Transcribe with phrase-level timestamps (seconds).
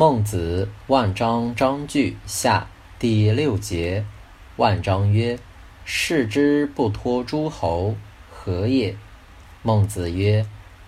[0.00, 2.68] 孟子《万章章句下》
[2.98, 4.02] 第六节。
[4.56, 5.38] 万章曰
[5.84, 7.94] ：“视之不托诸侯，
[8.30, 8.96] 何也？”
[9.62, 10.46] 孟子曰：“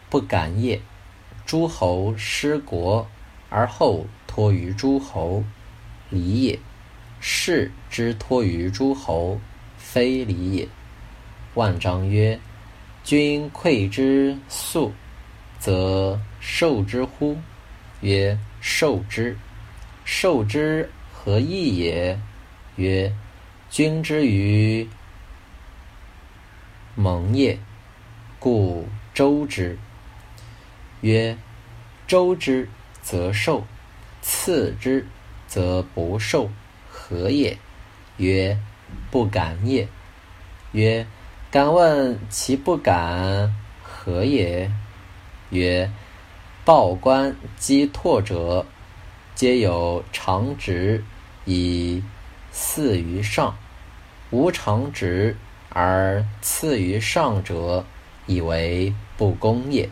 [0.08, 0.80] 不敢也。
[1.44, 3.06] 诸侯失国，
[3.50, 5.44] 而后托于诸侯，
[6.08, 6.58] 礼也；
[7.20, 9.38] 士之托于诸侯，
[9.76, 10.66] 非礼也。”
[11.52, 12.40] 万章曰
[13.04, 14.90] ：“君馈之粟，
[15.58, 17.36] 则受之乎？”
[18.02, 19.36] 曰：受之，
[20.04, 22.18] 受之何益也？
[22.76, 23.12] 曰：
[23.70, 24.88] 君之于
[26.94, 27.58] 盟也，
[28.38, 29.78] 故周之。
[31.00, 31.36] 曰：
[32.06, 32.68] 周之
[33.02, 33.64] 则受，
[34.20, 35.06] 次之
[35.46, 36.50] 则不受，
[36.90, 37.56] 何也？
[38.18, 38.58] 曰：
[39.10, 39.88] 不敢也。
[40.72, 41.06] 曰：
[41.50, 44.70] 敢问其不敢何也？
[45.50, 45.90] 曰：
[46.64, 48.64] 报官击拓者，
[49.34, 51.02] 皆有常直
[51.44, 52.00] 以
[52.52, 53.52] 次于上；
[54.30, 55.36] 无常直
[55.70, 57.84] 而次于上者，
[58.26, 59.90] 以为不公也。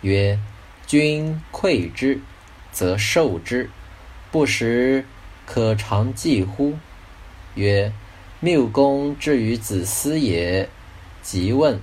[0.00, 0.38] 曰：
[0.86, 2.18] 君馈之，
[2.72, 3.68] 则受之，
[4.30, 5.04] 不食
[5.44, 6.72] 可常计乎？
[7.54, 7.92] 曰：
[8.40, 10.66] 谬公之于子思也。
[11.20, 11.78] 即问，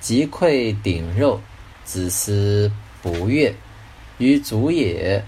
[0.00, 1.40] 即馈鼎肉，
[1.84, 2.70] 子思。
[3.04, 3.54] 不悦，
[4.16, 5.22] 于足也。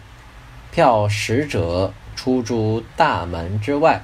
[0.72, 4.00] 票使者出诸大门之外，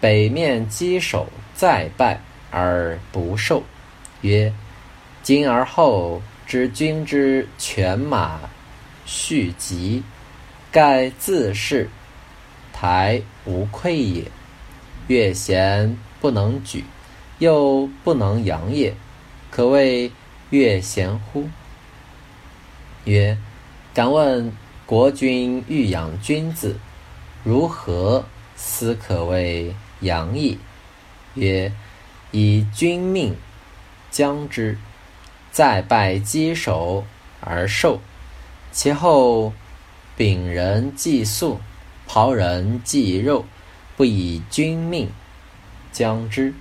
[0.00, 2.18] 北面稽首，再拜
[2.50, 3.62] 而不受。
[4.22, 4.52] 曰：
[5.22, 8.40] 今而后知君之犬马
[9.06, 10.02] 续疾，
[10.72, 11.88] 盖自是
[12.72, 14.24] 台无愧也。
[15.06, 16.84] 越贤不能举，
[17.38, 18.92] 又不能扬也，
[19.52, 20.10] 可谓
[20.50, 21.48] 越贤乎？
[23.04, 23.36] 曰：
[23.92, 24.52] 敢问
[24.86, 26.76] 国君欲养君子，
[27.42, 28.24] 如何
[28.56, 30.58] 斯可谓养矣？
[31.34, 31.72] 曰：
[32.30, 33.36] 以君命
[34.10, 34.78] 将之，
[35.50, 37.04] 再拜稽首
[37.40, 38.00] 而受。
[38.72, 39.52] 其后
[40.16, 41.60] 秉人祭粟，
[42.08, 43.44] 庖人祭肉，
[43.96, 45.10] 不以君命
[45.92, 46.54] 将之。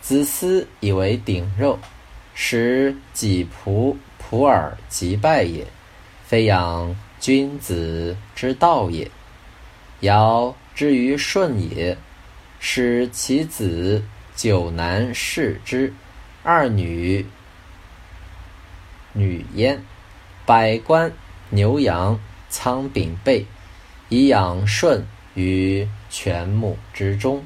[0.00, 1.78] 子思以为鼎肉，
[2.34, 3.96] 使己仆
[4.28, 5.66] 仆尔即拜也。
[6.24, 9.08] 非养君子之道也。
[10.00, 11.96] 尧之于舜也，
[12.58, 14.02] 使其子
[14.34, 15.94] 九男侍之，
[16.42, 17.24] 二女
[19.12, 19.80] 女焉，
[20.44, 21.12] 百官
[21.50, 22.20] 牛羊
[22.50, 23.46] 仓廪备，
[24.08, 27.44] 以养舜于犬母之中。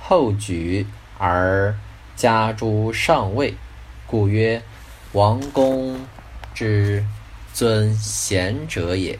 [0.00, 0.86] 后举
[1.18, 1.74] 而
[2.16, 3.54] 加诸上位，
[4.06, 4.62] 故曰
[5.12, 5.98] 王公
[6.54, 7.04] 之。
[7.58, 9.18] 尊贤者也。